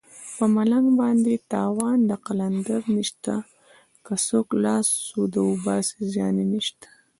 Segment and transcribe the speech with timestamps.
[0.35, 2.65] په ملنګ باندې تاوان د قلنګ
[2.95, 3.35] نشته
[4.05, 6.87] که څوک لاس سوده وباسي زیان نشته